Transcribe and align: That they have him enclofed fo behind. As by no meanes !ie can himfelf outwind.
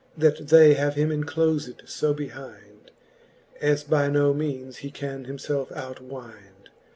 That 0.17 0.47
they 0.47 0.73
have 0.73 0.95
him 0.95 1.09
enclofed 1.11 1.87
fo 1.87 2.11
behind. 2.11 2.89
As 3.61 3.83
by 3.83 4.07
no 4.07 4.33
meanes 4.33 4.83
!ie 4.83 4.89
can 4.89 5.25
himfelf 5.27 5.69
outwind. 5.73 6.69